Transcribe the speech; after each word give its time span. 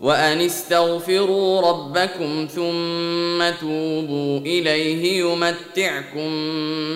وأن 0.00 0.40
استغفروا 0.40 1.60
ربكم 1.60 2.48
ثم 2.54 3.58
توبوا 3.60 4.38
إليه 4.40 5.20
يمتعكم 5.20 6.30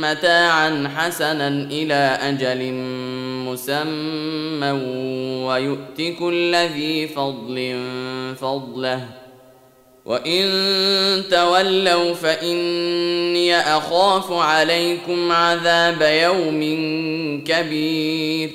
متاعا 0.01 0.93
حسنا 0.97 1.49
إلى 1.49 2.19
أجل 2.23 2.73
مسمى 3.49 4.71
ويؤت 5.47 6.19
كل 6.19 6.57
ذي 6.57 7.09
فضل 7.09 7.81
فضله. 8.41 9.09
وإن 10.05 10.45
تولوا 11.31 12.15
فإني 12.15 13.57
أخاف 13.61 14.33
عليكم 14.33 15.33
عذاب 15.33 16.03
يوم 16.03 16.61
كبير. 17.45 18.51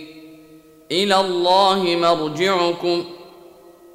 إلى 0.92 1.20
الله 1.20 1.84
مرجعكم 1.84 3.04
ۖ. 3.14 3.17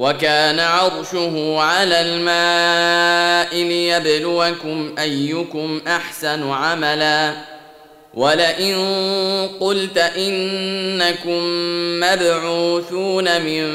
وكان 0.00 0.60
عرشه 0.60 1.60
على 1.60 2.00
الماء 2.00 3.54
ليبلوكم 3.54 4.94
أيكم 4.98 5.80
أحسن 5.86 6.50
عملا. 6.50 7.34
ولئن 8.14 8.76
قلت 9.60 9.98
إنكم 9.98 11.40
مبعوثون 12.00 13.42
من 13.42 13.66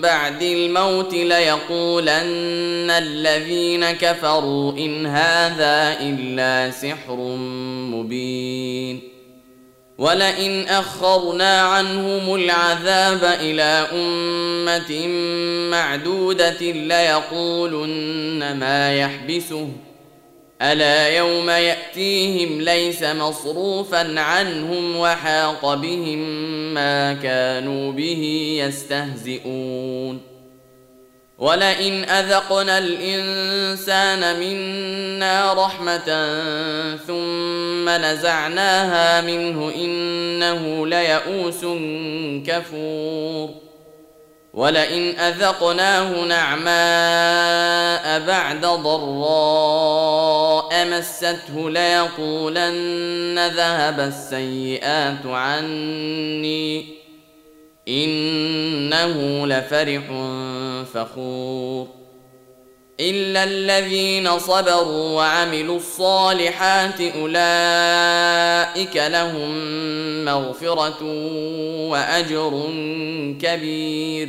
بعد 0.00 0.42
الموت 0.42 1.14
ليقولن 1.14 2.90
الذين 2.90 3.90
كفروا 3.90 4.72
إن 4.72 5.06
هذا 5.06 5.96
إلا 6.00 6.70
سحر 6.70 7.16
مبين. 7.90 9.13
ولئن 9.98 10.68
أخرنا 10.68 11.60
عنهم 11.60 12.34
العذاب 12.34 13.24
إلى 13.24 13.88
أمة 13.92 15.06
معدودة 15.70 16.60
ليقولن 16.60 18.56
ما 18.56 18.96
يحبسه. 18.96 19.68
ألا 20.62 21.08
يوم 21.08 21.50
يأتيهم 21.50 22.60
ليس 22.60 23.02
مصروفا 23.02 24.20
عنهم 24.20 24.96
وحاق 24.96 25.74
بهم 25.74 26.18
ما 26.74 27.14
كانوا 27.14 27.92
به 27.92 28.54
يستهزئون. 28.60 30.33
ولئن 31.38 32.04
اذقنا 32.04 32.78
الانسان 32.78 34.40
منا 34.40 35.52
رحمه 35.52 36.28
ثم 37.06 37.88
نزعناها 37.88 39.20
منه 39.20 39.72
انه 39.74 40.86
ليئوس 40.86 41.64
كفور 42.46 43.50
ولئن 44.54 45.18
اذقناه 45.18 46.24
نعماء 46.24 46.66
بعد 48.26 48.60
ضراء 48.66 50.04
مسته 50.86 51.70
ليقولن 51.70 53.48
ذهب 53.48 54.00
السيئات 54.00 55.26
عني 55.26 57.03
إنه 57.88 59.46
لفرح 59.46 60.02
فخور. 60.94 61.86
إلا 63.00 63.44
الذين 63.44 64.38
صبروا 64.38 65.16
وعملوا 65.16 65.76
الصالحات 65.76 67.00
أولئك 67.00 68.96
لهم 68.96 69.54
مغفرة 70.24 71.02
وأجر 71.88 72.62
كبير. 73.42 74.28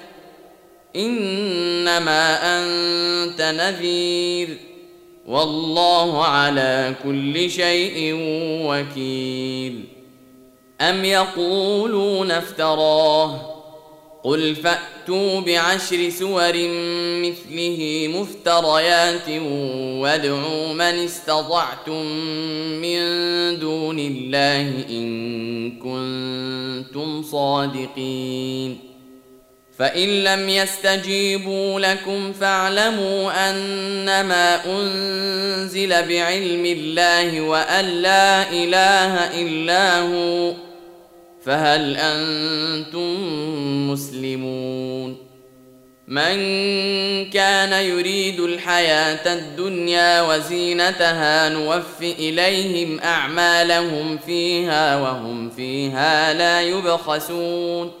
إنما 0.95 2.37
أنت 2.43 3.41
نذير. 3.41 4.57
والله 5.27 6.25
على 6.25 6.95
كل 7.03 7.49
شيء 7.49 8.15
وكيل. 8.67 9.83
أم 10.81 11.05
يقولون 11.05 12.31
افتراه؟ 12.31 13.61
قل 14.23 14.55
فأتوا 14.55 15.39
بعشر 15.39 16.09
سور 16.09 16.53
مثله 17.21 18.09
مفتريات 18.15 19.29
وادعوا 20.01 20.73
من 20.73 20.81
استطعتم 20.81 22.05
من 22.81 22.99
دون 23.59 23.99
الله 23.99 24.85
إن 24.89 25.71
كنتم 25.71 27.23
صادقين. 27.23 28.90
فان 29.81 30.23
لم 30.23 30.49
يستجيبوا 30.49 31.79
لكم 31.79 32.33
فاعلموا 32.33 33.49
انما 33.49 34.65
انزل 34.65 35.89
بعلم 35.89 36.65
الله 36.65 37.41
وان 37.41 37.85
لا 37.85 38.49
اله 38.51 39.41
الا 39.41 39.99
هو 39.99 40.53
فهل 41.45 41.97
أنتم 41.97 43.17
مسلمون 43.91 45.17
من 46.07 46.35
كان 47.29 47.85
يريد 47.85 48.39
الحياة 48.39 49.33
الدنيا 49.33 50.21
وزينتها 50.21 51.49
نوف 51.49 52.01
اليهم 52.01 52.99
اعمالهم 52.99 54.17
فيها 54.17 54.97
وهم 54.97 55.49
فيها 55.49 56.33
لا 56.33 56.61
يبخسون 56.61 58.00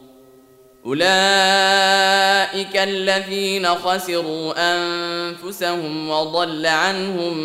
أولئك 0.85 2.77
الذين 2.77 3.67
خسروا 3.67 4.53
أنفسهم 4.57 6.09
وضل 6.09 6.65
عنهم 6.65 7.37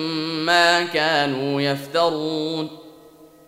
ما 0.47 0.83
كانوا 0.83 1.61
يفترون. 1.61 2.69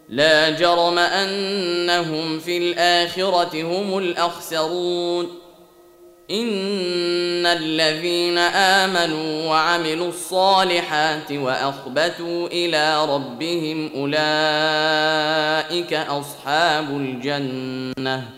لا 0.09 0.51
جرم 0.51 0.99
أنهم 0.99 2.39
في 2.39 2.59
الآخرة 2.59 3.63
هم 3.63 3.99
الأخسرون. 3.99 5.29
إن 6.31 7.47
الذين 7.47 8.39
آمنوا 8.39 9.51
وعملوا 9.51 10.09
الصالحات 10.09 11.33
وأخبتوا 11.33 12.47
إلى 12.47 13.05
ربهم 13.05 13.91
أولئك 13.95 15.93
أصحاب 15.95 16.91
الجنة. 16.91 18.38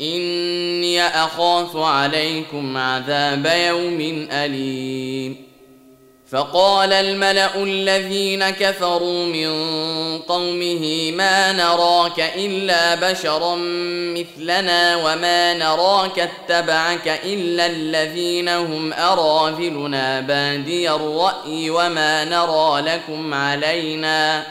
إني 0.00 1.06
أخاف 1.06 1.76
عليكم 1.76 2.76
عذاب 2.76 3.46
يوم 3.46 4.28
أليم. 4.32 5.46
فقال 6.30 6.92
الملأ 6.92 7.62
الذين 7.62 8.50
كفروا 8.50 9.26
من 9.26 9.48
قومه 10.18 11.12
ما 11.12 11.52
نراك 11.52 12.20
إلا 12.36 12.94
بشرا 12.94 13.54
مثلنا 14.16 14.96
وما 14.96 15.54
نراك 15.54 16.18
اتبعك 16.18 17.20
إلا 17.24 17.66
الذين 17.66 18.48
هم 18.48 18.92
أراذلنا. 18.92 20.20
بادي 20.20 20.90
الرأي 20.90 21.70
وما 21.70 22.24
نرى 22.24 22.80
لكم 22.80 23.34
علينا. 23.34 24.46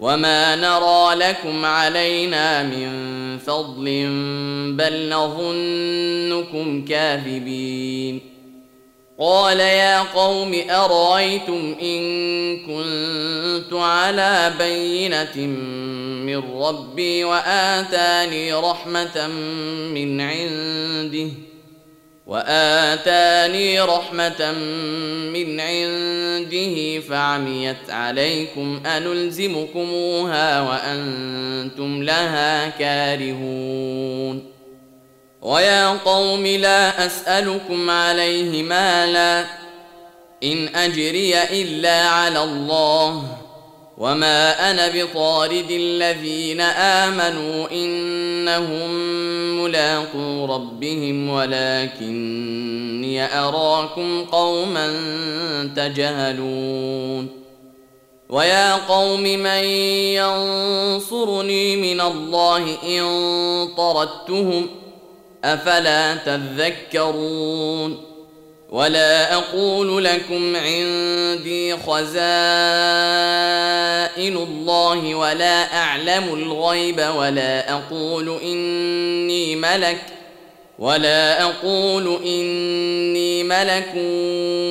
وما 0.00 0.56
نرى 0.56 1.14
لكم 1.14 1.64
علينا 1.64 2.62
من 2.62 2.90
فضل 3.38 3.84
بل 4.76 5.08
نظنكم 5.08 6.84
كاذبين 6.84 8.20
قال 9.18 9.60
يا 9.60 10.02
قوم 10.02 10.60
ارايتم 10.70 11.76
ان 11.82 12.00
كنت 12.56 13.72
على 13.72 14.52
بينه 14.58 15.46
من 16.26 16.62
ربي 16.62 17.24
واتاني 17.24 18.52
رحمه 18.52 19.26
من 19.94 20.20
عنده 20.20 21.30
وآتاني 22.30 23.80
رحمة 23.80 24.52
من 25.32 25.60
عنده 25.60 27.00
فعميت 27.00 27.90
عليكم 27.90 28.82
أنلزمكموها 28.86 30.60
وأنتم 30.60 32.02
لها 32.02 32.68
كارهون. 32.68 34.52
ويا 35.42 35.88
قوم 35.88 36.46
لا 36.46 37.06
أسألكم 37.06 37.90
عليه 37.90 38.62
مالا 38.62 39.44
إن 40.42 40.68
أجري 40.74 41.42
إلا 41.42 42.08
على 42.08 42.44
الله. 42.44 43.36
وما 44.00 44.70
أنا 44.70 44.88
بطارد 44.88 45.70
الذين 45.70 46.60
امنوا 46.60 47.70
انهم 47.72 48.90
ملاقو 49.62 50.44
ربهم 50.44 51.30
ولكني 51.30 53.24
اراكم 53.38 54.24
قوما 54.24 54.92
تجهلون 55.76 57.28
ويا 58.28 58.74
قوم 58.74 59.22
من 59.22 59.64
ينصرني 60.16 61.76
من 61.76 62.00
الله 62.00 62.76
ان 62.84 63.04
طردتهم 63.76 64.66
افلا 65.44 66.14
تذكرون 66.14 68.09
ولا 68.70 69.34
أقول 69.34 70.04
لكم 70.04 70.56
عندي 70.56 71.76
خزائن 71.76 72.16
الله 74.36 75.14
ولا 75.14 75.76
اعلم 75.76 76.34
الغيب 76.34 77.04
ولا 77.16 77.72
أقول 77.72 78.38
اني 78.42 79.56
ملك 79.56 79.98
ولا 80.78 81.42
أقول 81.42 82.20
اني 82.24 83.42
ملك 83.42 83.92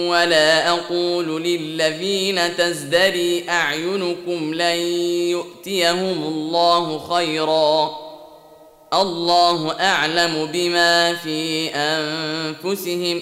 ولا 0.10 0.70
أقول 0.70 1.44
للذين 1.44 2.56
تزدري 2.58 3.50
اعينكم 3.50 4.54
لن 4.54 4.80
يؤتيهم 5.30 6.24
الله 6.24 7.00
خيرا 7.00 7.98
الله 8.94 9.72
اعلم 9.80 10.50
بما 10.54 11.14
في 11.14 11.70
انفسهم 11.76 13.22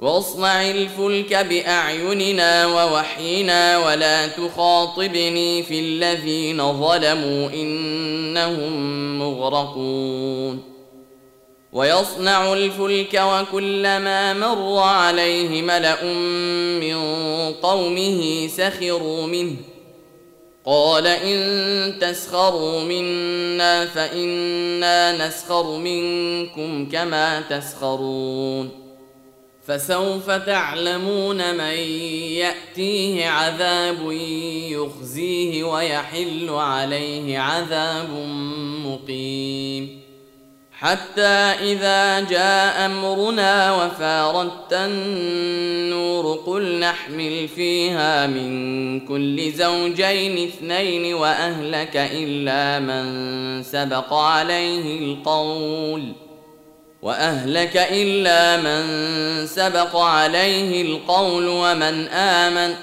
واصنع 0.00 0.70
الفلك 0.70 1.34
بأعيننا 1.34 2.66
ووحينا 2.66 3.78
ولا 3.78 4.26
تخاطبني 4.26 5.62
في 5.62 5.80
الذين 5.80 6.72
ظلموا 6.80 7.50
إنهم 7.50 9.18
مغرقون. 9.18 10.62
ويصنع 11.72 12.52
الفلك 12.52 13.22
وكلما 13.24 14.34
مر 14.34 14.78
عليه 14.78 15.62
ملأ 15.62 16.04
من 16.80 16.96
قومه 17.52 18.48
سخروا 18.56 19.26
منه. 19.26 19.56
قال 20.64 21.06
إن 21.06 21.98
تسخروا 22.00 22.80
منا 22.80 23.86
فإنا 23.86 25.26
نسخر 25.26 25.76
منكم 25.76 26.88
كما 26.88 27.40
تسخرون. 27.40 28.79
فسوف 29.66 30.30
تعلمون 30.30 31.54
من 31.54 31.78
يأتيه 32.42 33.26
عذاب 33.26 34.12
يخزيه 34.70 35.64
ويحل 35.64 36.50
عليه 36.50 37.38
عذاب 37.38 38.10
مقيم. 38.84 40.00
حتى 40.72 41.20
إذا 41.72 42.20
جاء 42.20 42.86
أمرنا 42.86 43.74
وفارت 43.74 44.72
النور 44.72 46.36
قل 46.46 46.78
نحمل 46.80 47.48
فيها 47.48 48.26
من 48.26 49.00
كل 49.00 49.52
زوجين 49.52 50.48
اثنين 50.48 51.14
وأهلك 51.14 51.96
إلا 51.96 52.78
من 52.78 53.62
سبق 53.62 54.12
عليه 54.12 54.98
القول. 54.98 56.12
وأهلك 57.02 57.76
إلا 57.76 58.56
من 58.56 58.82
سبق 59.46 59.96
عليه 59.96 60.82
القول 60.82 61.48
ومن 61.48 62.08
آمن 62.08 62.74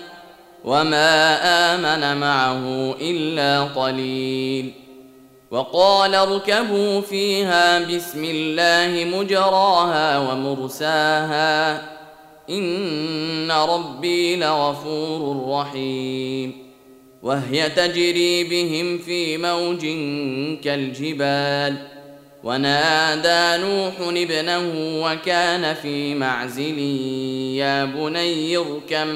وما 0.66 1.40
آمن 1.76 2.20
معه 2.20 2.96
إلا 3.02 3.64
قليل 3.64 4.72
وقال 5.52 6.16
اركبوا 6.16 7.02
فيها 7.02 7.80
بسم 7.80 8.24
الله 8.24 9.18
مجراها 9.18 10.18
ومرساها 10.20 11.82
ان 12.50 13.52
ربي 13.52 14.36
لغفور 14.36 15.50
رحيم 15.50 16.68
وهي 17.24 17.70
تجري 17.70 18.44
بهم 18.44 18.98
في 18.98 19.38
موج 19.38 19.82
كالجبال 20.64 21.97
ونادى 22.48 23.64
نوح 23.64 23.94
ابنه 24.00 24.72
وكان 25.04 25.74
في 25.74 26.16
معزل 26.16 26.80
يا 27.60 27.86
بني 27.86 28.58
اركم 28.58 29.08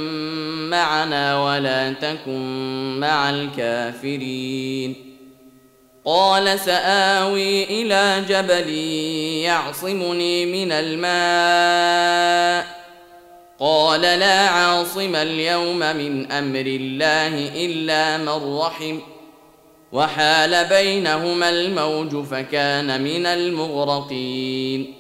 معنا 0.70 1.44
ولا 1.44 1.94
تكن 1.94 3.00
مع 3.00 3.30
الكافرين. 3.30 4.96
قال 6.06 6.60
سآوي 6.60 7.64
إلى 7.64 8.26
جبل 8.30 8.70
يعصمني 9.44 10.46
من 10.46 10.72
الماء. 10.72 12.68
قال 13.60 14.02
لا 14.02 14.40
عاصم 14.50 15.16
اليوم 15.16 15.80
من 15.80 16.32
أمر 16.32 16.66
الله 16.66 17.52
إلا 17.66 18.18
من 18.18 18.58
رحم. 18.58 19.00
وحال 19.92 20.66
بينهما 20.66 21.50
الموج 21.50 22.26
فكان 22.26 23.02
من 23.02 23.26
المغرقين. 23.26 24.94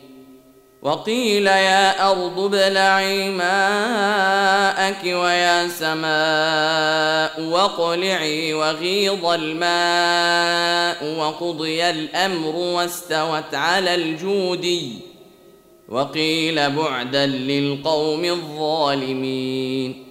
وقيل 0.81 1.48
يا 1.48 2.12
أرض 2.12 2.55
ابلعي 2.55 3.29
ماءك 3.29 5.03
ويا 5.03 5.67
سماء 5.67 7.41
واقلعي 7.41 8.53
وغيض 8.53 9.25
الماء 9.25 11.19
وقضي 11.19 11.89
الأمر 11.89 12.55
واستوت 12.55 13.53
على 13.53 13.95
الجودي. 13.95 14.93
وقيل 15.89 16.69
بعدا 16.69 17.25
للقوم 17.25 18.25
الظالمين. 18.25 20.10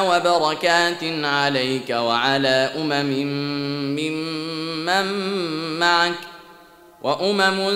وبركات 0.00 1.04
عليك 1.24 1.90
وعلى 1.90 2.70
أمم 2.76 3.10
ممن 3.96 5.06
معك 5.78 6.14
وأمم 7.02 7.70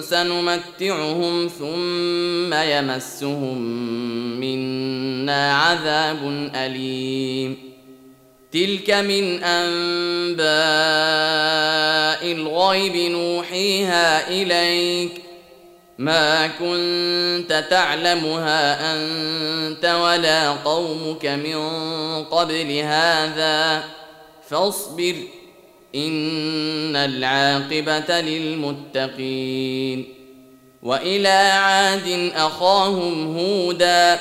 سنمتعهم 0.00 1.50
ثم 1.58 2.54
يمسهم 2.54 3.58
منا 4.40 5.54
عذاب 5.56 6.50
أليم. 6.54 7.56
تلك 8.52 8.90
من 8.90 9.42
أنباء 9.42 10.46
الغيب 12.32 12.96
نوحيها 13.10 14.28
إليك. 14.28 15.25
ما 15.98 16.46
كنت 16.46 17.64
تعلمها 17.70 18.94
أنت 18.94 19.84
ولا 19.84 20.50
قومك 20.50 21.26
من 21.26 21.58
قبل 22.24 22.78
هذا 22.78 23.84
فاصبر 24.48 25.14
إن 25.94 26.96
العاقبة 26.96 28.20
للمتقين. 28.20 30.14
وإلى 30.82 31.28
عاد 31.28 32.32
أخاهم 32.34 33.36
هودا 33.38 34.18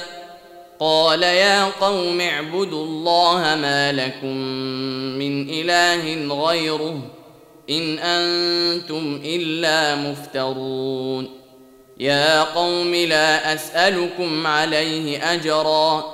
قال 0.80 1.24
يا 1.24 1.66
قوم 1.66 2.22
اعبدوا 2.22 2.86
الله 2.86 3.56
ما 3.56 3.92
لكم 3.92 4.38
من 5.18 5.50
إله 5.50 6.36
غيره 6.46 7.02
إن 7.70 8.00
أنتم 8.00 9.22
إلا 9.26 9.96
مفترون. 9.96 11.45
يا 12.00 12.44
قوم 12.44 12.96
لا 12.96 13.54
أسألكم 13.54 14.48
عليه 14.48 15.34
أجرا 15.34 16.06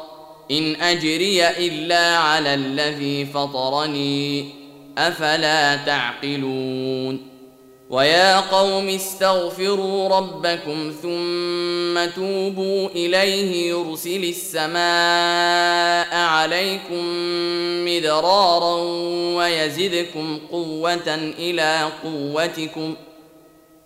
إن 0.52 0.76
أجري 0.76 1.48
إلا 1.48 2.18
على 2.18 2.54
الذي 2.54 3.26
فطرني 3.26 4.50
أفلا 4.98 5.76
تعقلون؟ 5.76 7.32
ويا 7.92 8.40
قوم 8.40 8.90
استغفروا 8.90 10.18
ربكم 10.18 10.94
ثم 11.02 12.06
توبوا 12.16 12.90
إليه 12.90 13.70
يرسل 13.70 14.24
السماء 14.24 16.16
عليكم 16.16 17.06
مدرارا 17.86 18.76
ويزدكم 19.36 20.40
قوة 20.52 21.34
إلى 21.40 21.90
قوتكم 22.04 22.96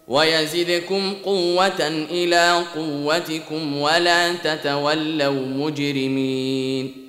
ويزدكم 0.07 1.13
قوة 1.25 2.05
إلى 2.11 2.63
قوتكم 2.75 3.77
ولا 3.77 4.33
تتولوا 4.33 5.45
مجرمين. 5.45 7.05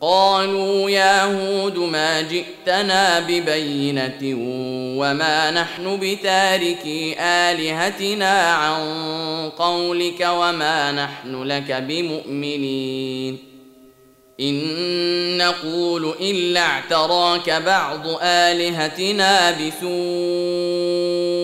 قالوا 0.00 0.90
يا 0.90 1.24
هود 1.24 1.78
ما 1.78 2.20
جئتنا 2.20 3.20
ببينة 3.20 4.36
وما 4.98 5.50
نحن 5.50 5.98
بتاركي 6.02 7.16
آلهتنا 7.20 8.52
عن 8.52 8.80
قولك 9.50 10.28
وما 10.30 10.92
نحن 10.92 11.42
لك 11.42 11.72
بمؤمنين. 11.72 13.38
إن 14.40 15.38
نقول 15.38 16.14
إلا 16.20 16.60
اعتراك 16.60 17.50
بعض 17.50 18.06
آلهتنا 18.22 19.50
بسوء. 19.50 21.43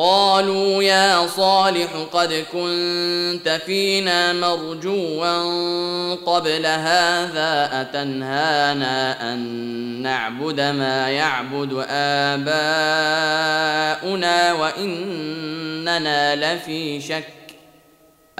قالوا 0.00 0.82
يا 0.82 1.26
صالح 1.26 1.88
قد 2.12 2.44
كنت 2.52 3.60
فينا 3.66 4.32
مرجوا 4.32 6.14
قبل 6.14 6.66
هذا 6.66 7.68
أتنهانا 7.80 9.32
أن 9.32 9.38
نعبد 10.02 10.60
ما 10.60 11.10
يعبد 11.10 11.84
آباؤنا 11.90 12.52
وإننا 14.52 16.36
لفي 16.54 17.00
شك 17.00 17.39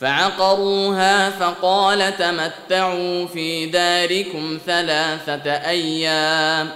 فعقروها 0.00 1.30
فقال 1.30 2.16
تمتعوا 2.16 3.26
في 3.26 3.66
داركم 3.66 4.58
ثلاثة 4.66 5.50
أيام. 5.50 6.70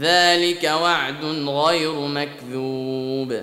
ذلك 0.00 0.64
وعد 0.64 1.24
غير 1.48 1.92
مكذوب. 1.92 3.42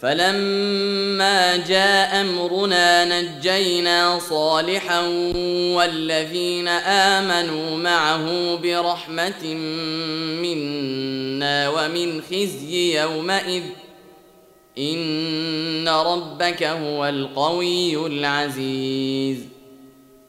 فلما 0.00 1.56
جاء 1.56 2.20
أمرنا 2.20 3.04
نجينا 3.04 4.18
صالحا 4.18 5.00
والذين 5.76 6.68
آمنوا 6.68 7.76
معه 7.76 8.56
برحمة 8.56 9.44
منا 10.42 11.68
ومن 11.68 12.22
خزي 12.22 13.00
يومئذ 13.00 13.62
إن 14.78 15.88
ربك 15.88 16.62
هو 16.62 17.08
القوي 17.08 18.06
العزيز. 18.06 19.38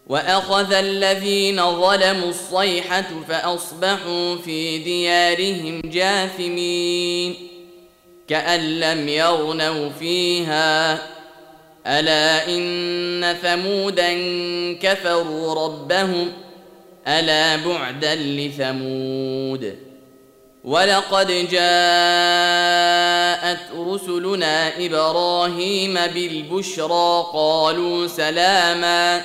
وأخذ 0.07 0.73
الذين 0.73 1.81
ظلموا 1.81 2.29
الصيحة 2.29 3.05
فأصبحوا 3.27 4.35
في 4.35 4.77
ديارهم 4.77 5.81
جاثمين. 5.85 7.35
كأن 8.27 8.79
لم 8.79 9.09
يغنوا 9.09 9.89
فيها. 9.89 10.93
ألا 11.87 12.47
إن 12.47 13.37
ثمودا 13.41 14.13
كفروا 14.73 15.65
ربهم. 15.65 16.31
ألا 17.07 17.55
بعدا 17.55 18.15
لثمود. 18.15 19.88
ولقد 20.63 21.27
جاءت 21.27 21.59
رسلنا 23.75 24.85
إبراهيم 24.85 25.93
بالبشرى 25.93 27.25
قالوا 27.33 28.07
سلاما 28.07 29.21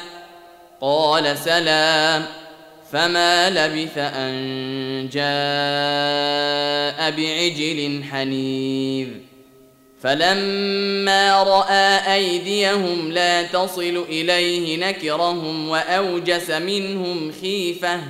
قال 0.80 1.38
سلام 1.38 2.26
فما 2.92 3.50
لبث 3.50 3.98
أن 3.98 5.08
جاء 5.12 7.10
بعجل 7.10 8.04
حنيذ. 8.10 9.08
فلما 10.02 11.42
رأى 11.42 12.14
أيديهم 12.14 13.12
لا 13.12 13.42
تصل 13.42 14.04
إليه 14.08 14.76
نكرهم 14.76 15.68
وأوجس 15.68 16.50
منهم 16.50 17.32
خيفة. 17.40 18.00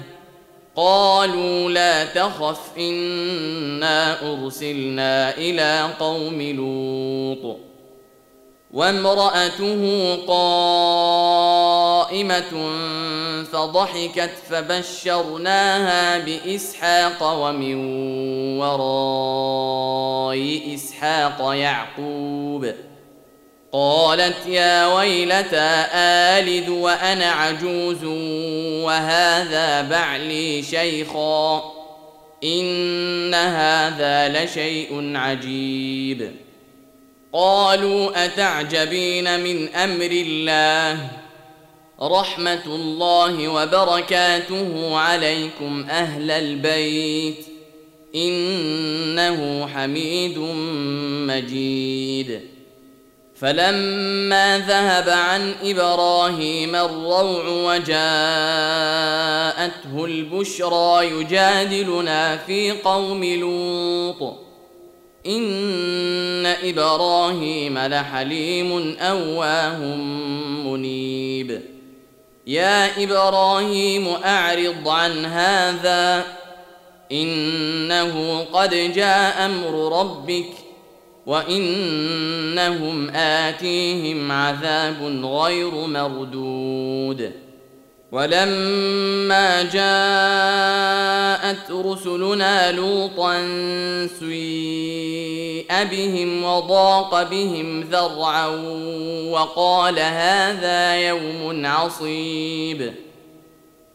قالوا 0.77 1.71
لا 1.71 2.05
تخف 2.05 2.61
إنا 2.79 4.33
أرسلنا 4.33 5.37
إلى 5.37 5.89
قوم 6.01 6.43
لوط. 6.43 7.57
وامرأته 8.73 10.17
قائمة 10.27 11.13
فضحكت 13.53 14.31
فبشرناها 14.51 16.19
بإسحاق 16.19 17.23
ومن 17.23 17.77
وراء 18.59 20.39
إسحاق 20.75 21.55
يعقوب. 21.55 22.73
قالت 23.75 24.47
يا 24.47 24.87
ويلتى 24.87 25.87
آلد 25.95 26.69
وأنا 26.69 27.31
عجوز 27.31 28.05
وهذا 28.85 29.83
بعلي 29.83 30.63
شيخا 30.63 31.63
إن 32.45 33.35
هذا 33.35 34.45
لشيء 34.45 35.13
عجيب. 35.17 36.31
قالوا 37.33 38.25
أتعجبين 38.25 39.41
من 39.41 39.69
أمر 39.75 40.11
الله؟ 40.11 41.09
رحمة 42.03 42.67
الله 42.67 43.49
وبركاته 43.49 44.99
عليكم 44.99 45.87
أهل 45.91 46.31
البيت. 46.31 47.47
إنه 48.15 49.69
حميد 49.75 50.39
مجيد. 51.29 52.54
فلما 53.41 54.59
ذهب 54.59 55.09
عن 55.09 55.55
إبراهيم 55.63 56.75
الروع 56.75 57.49
وجاءته 57.49 57.95
البشرى 60.05 61.11
يجادلنا 61.11 62.37
في 62.37 62.71
قوم 62.71 63.25
لوط. 63.25 64.35
إن 65.27 66.47
إبراهيم 66.47 67.79
لحليم 67.79 68.97
أواه 69.01 69.79
منيب. 70.65 71.63
يا 72.47 73.05
إبراهيم 73.05 74.09
أعرض 74.25 74.89
عن 74.89 75.25
هذا. 75.25 76.25
إنه 77.13 78.47
قد 78.53 78.93
جاء 78.95 79.47
أمر 79.47 80.01
ربك 80.01 80.64
وانهم 81.27 83.11
اتيهم 83.11 84.33
عذاب 84.33 85.25
غير 85.25 85.71
مردود. 85.71 87.33
ولما 88.13 89.63
جاءت 89.63 91.71
رسلنا 91.71 92.73
لوطا 92.73 93.37
سيء 94.07 95.85
بهم 95.91 96.45
وضاق 96.45 97.23
بهم 97.23 97.81
ذرعا 97.81 98.47
وقال 99.31 99.99
هذا 99.99 100.97
يوم 100.97 101.67
عصيب. 101.67 102.95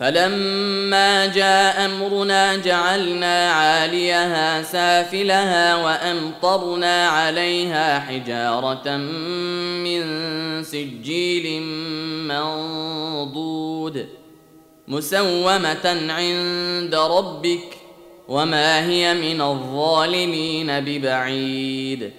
فلما 0.00 1.26
جاء 1.26 1.84
أمرنا 1.84 2.56
جعلنا 2.56 3.50
عاليها 3.50 4.62
سافلها 4.62 5.76
وأمطرنا 5.76 7.08
عليها 7.08 8.00
حجارة 8.00 8.96
من 8.96 10.02
سجيل 10.64 11.62
منضود 12.28 14.08
مسومة 14.88 16.08
عند 16.08 16.94
ربك 16.94 17.76
وما 18.28 18.86
هي 18.88 19.14
من 19.14 19.42
الظالمين 19.42 20.80
ببعيد. 20.80 22.10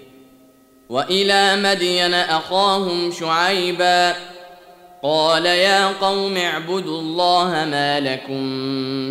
وإلى 0.90 1.56
مدين 1.56 2.14
أخاهم 2.14 3.12
شعيبا 3.12 4.31
قال 5.04 5.46
يا 5.46 5.88
قوم 5.88 6.38
اعبدوا 6.38 7.00
الله 7.00 7.50
ما 7.50 8.00
لكم 8.00 8.44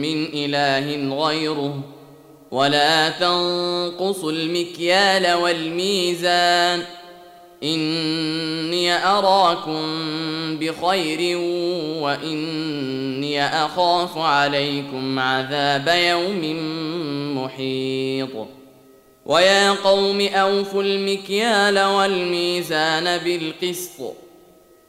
من 0.01 0.29
إله 0.35 1.15
غيره 1.27 1.81
ولا 2.51 3.09
تنقصوا 3.09 4.33
المكيال 4.33 5.33
والميزان 5.35 6.83
إني 7.63 9.07
أراكم 9.07 9.83
بخير 10.57 11.39
وإني 12.03 13.45
أخاف 13.47 14.19
عليكم 14.19 15.19
عذاب 15.19 15.89
يوم 15.89 16.57
محيط 17.37 18.47
ويا 19.27 19.71
قوم 19.71 20.21
أوفوا 20.21 20.83
المكيال 20.83 21.79
والميزان 21.79 23.19
بالقسط 23.19 24.30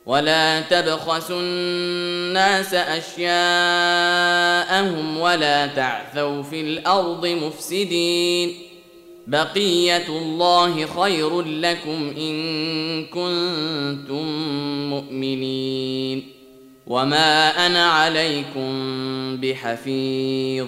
ولا 0.05 0.61
تبخسوا 0.61 1.41
الناس 1.41 2.73
اشياءهم 2.73 3.27
ولا 5.17 5.67
تعثوا 5.67 6.43
في 6.43 6.61
الأرض 6.61 7.27
مفسدين 7.27 8.55
بقيه 9.27 10.07
الله 10.07 10.85
خير 10.85 11.41
لكم 11.41 12.13
ان 12.17 13.05
كنتم 13.05 14.25
مؤمنين 14.89 16.23
وما 16.87 17.65
أنا 17.65 17.85
عليكم 17.85 18.71
بحفيظ 19.37 20.67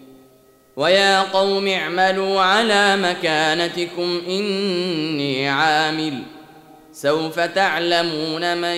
ويا 0.81 1.21
قوم 1.21 1.67
اعملوا 1.67 2.41
على 2.41 2.97
مكانتكم 2.97 4.21
إني 4.27 5.49
عامل. 5.49 6.23
سوف 6.93 7.39
تعلمون 7.39 8.57
من 8.57 8.77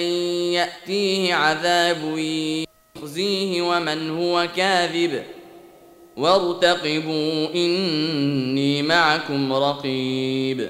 يأتيه 0.53 1.33
عذاب 1.33 2.17
يخزيه 2.97 3.61
ومن 3.61 4.09
هو 4.09 4.47
كاذب. 4.55 5.23
وارتقبوا 6.17 7.47
إني 7.55 8.81
معكم 8.81 9.53
رقيب. 9.53 10.69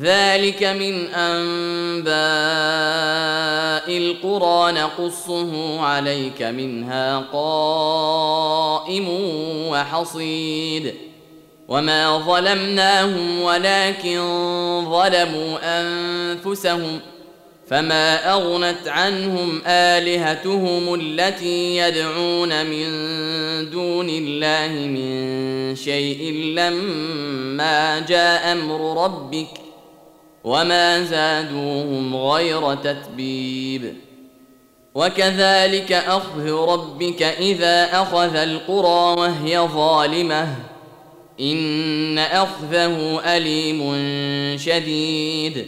ذلك 0.00 0.64
من 0.64 1.06
أنباء 1.08 2.12
القرى 3.98 4.72
نقصه 4.72 5.80
عليك 5.80 6.42
منها 6.42 7.18
قائم 7.32 9.08
وحصيد. 9.70 10.94
وما 11.68 12.18
ظلمناهم 12.18 13.40
ولكن 13.40 14.18
ظلموا 14.90 15.58
أنفسهم 15.62 17.00
فما 17.68 18.32
أغنت 18.32 18.88
عنهم 18.88 19.62
آلهتهم 19.66 20.94
التي 20.94 21.76
يدعون 21.76 22.66
من 22.66 22.90
دون 23.70 24.08
الله 24.08 24.68
من 24.68 25.76
شيء 25.76 26.32
لما 26.32 28.00
جاء 28.00 28.52
أمر 28.52 29.04
ربك 29.04 29.61
وما 30.44 31.04
زادوهم 31.04 32.16
غير 32.16 32.74
تتبيب 32.74 33.94
وكذلك 34.94 35.92
اخذ 35.92 36.50
ربك 36.50 37.22
اذا 37.22 38.02
اخذ 38.02 38.36
القرى 38.36 39.20
وهي 39.20 39.58
ظالمه 39.58 40.56
ان 41.40 42.18
اخذه 42.18 43.20
اليم 43.36 43.82
شديد 44.58 45.66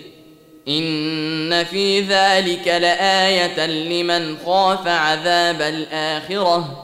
ان 0.69 1.65
في 1.65 2.01
ذلك 2.01 2.69
لايه 2.69 3.67
لمن 3.67 4.37
خاف 4.47 4.87
عذاب 4.89 5.63
الاخره 5.63 6.84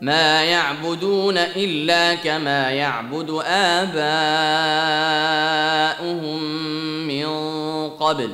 ما 0.00 0.44
يعبدون 0.44 1.38
الا 1.38 2.14
كما 2.14 2.70
يعبد 2.70 3.30
اباؤهم 3.44 3.98
من 7.06 7.26
قبل 7.90 8.30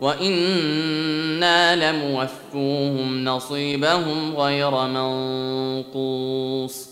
وأنا 0.00 1.92
لموفوهم 1.92 3.24
نصيبهم 3.24 4.36
غير 4.36 4.86
منقوص 4.86 6.86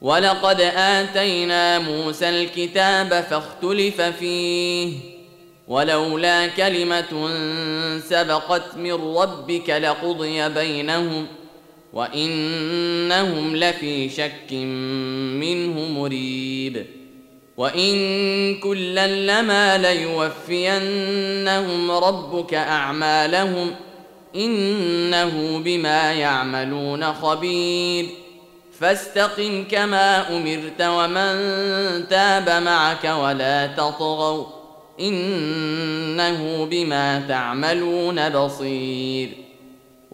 ولقد 0.00 0.60
اتينا 0.60 1.78
موسى 1.78 2.28
الكتاب 2.28 3.24
فاختلف 3.30 4.00
فيه 4.00 4.92
ولولا 5.68 6.46
كلمه 6.46 7.28
سبقت 7.98 8.76
من 8.76 9.16
ربك 9.16 9.70
لقضي 9.70 10.48
بينهم 10.48 11.26
وإنهم 11.92 13.56
لفي 13.56 14.08
شك 14.08 14.52
منه 14.52 16.00
مريب. 16.00 16.86
وإن 17.56 18.54
كلا 18.54 19.06
لما 19.06 19.78
ليوفينهم 19.78 21.90
ربك 21.90 22.54
أعمالهم 22.54 23.70
إنه 24.36 25.58
بما 25.58 26.12
يعملون 26.12 27.12
خبير. 27.12 28.06
فاستقم 28.80 29.64
كما 29.70 30.36
أمرت 30.36 30.82
ومن 30.82 31.34
تاب 32.08 32.62
معك 32.62 33.04
ولا 33.04 33.66
تطغوا 33.66 34.44
إنه 35.00 36.64
بما 36.64 37.24
تعملون 37.28 38.28
بصير. 38.28 39.45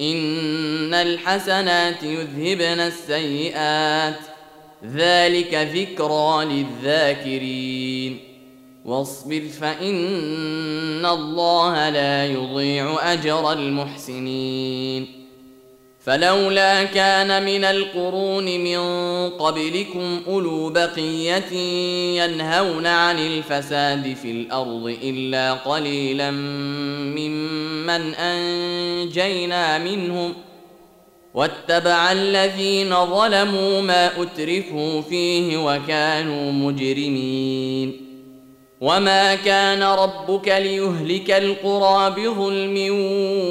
إن 0.00 0.94
الحسنات 0.94 2.02
يذهبن 2.02 2.80
السيئات. 2.80 4.20
ذلك 4.94 5.54
ذكرى 5.54 6.44
للذاكرين. 6.44 8.18
واصبر 8.84 9.42
فإن 9.60 11.06
الله 11.06 11.88
لا 11.88 12.26
يضيع 12.26 13.12
أجر 13.12 13.52
المحسنين. 13.52 15.25
فلولا 16.06 16.84
كان 16.84 17.44
من 17.44 17.64
القرون 17.64 18.44
من 18.44 18.78
قبلكم 19.30 20.20
أولو 20.26 20.70
بقية 20.70 21.52
ينهون 22.22 22.86
عن 22.86 23.18
الفساد 23.18 24.16
في 24.22 24.30
الأرض 24.30 24.96
إلا 25.02 25.52
قليلا 25.52 26.30
ممن 26.30 28.14
أنجينا 28.14 29.78
منهم 29.78 30.34
واتبع 31.34 32.12
الذين 32.12 33.06
ظلموا 33.06 33.80
ما 33.80 34.22
أترفوا 34.22 35.00
فيه 35.00 35.56
وكانوا 35.56 36.52
مجرمين 36.52 38.06
وما 38.80 39.34
كان 39.34 39.82
ربك 39.82 40.48
ليهلك 40.48 41.30
القرى 41.30 42.10
بظلم 42.10 42.94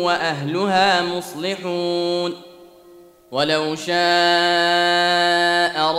وأهلها 0.03 1.01
مصلحون 1.01 2.44
ولو 3.35 3.75
شاء 3.75 3.95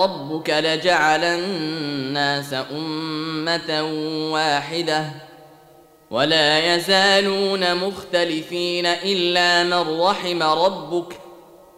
ربك 0.03 0.51
لجعل 0.51 1.25
الناس 1.25 2.55
أمة 2.73 3.83
واحدة 4.33 5.05
ولا 6.11 6.75
يزالون 6.75 7.75
مختلفين 7.75 8.87
إلا 8.87 9.65
من 9.65 10.01
رحم 10.01 10.43
ربك 10.43 11.21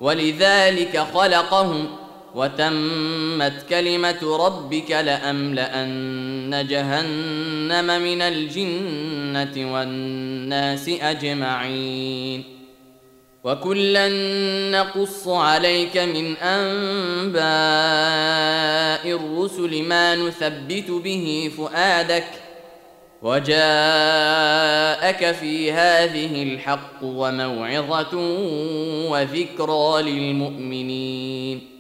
ولذلك 0.01 0.99
خلقهم 1.15 1.87
وتمت 2.35 3.67
كلمة 3.69 4.37
ربك 4.47 4.91
لأملأن 4.91 6.67
جهنم 6.69 8.03
من 8.03 8.23
الجنة 8.23 9.73
والناس 9.73 10.89
أجمعين 10.89 12.58
وكلا 13.45 14.09
نقص 14.71 15.29
عليك 15.29 15.97
من 15.97 16.37
انباء 16.37 17.39
الرسل 19.17 19.83
ما 19.83 20.17
نثبت 20.17 20.91
به 20.91 21.51
فؤادك 21.57 22.27
وجاءك 23.23 23.53
في 25.33 25.73
هذه 25.73 26.43
الحق 26.43 27.03
وموعظه 27.03 28.17
وذكرى 29.11 30.03
للمؤمنين 30.03 31.79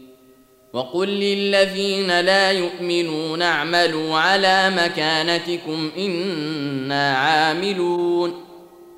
وقل 0.72 1.08
للذين 1.08 2.20
لا 2.20 2.52
يؤمنون 2.52 3.42
اعملوا 3.42 4.18
على 4.18 4.70
مكانتكم 4.70 5.90
أنا 5.98 7.16
عاملون 7.16 8.47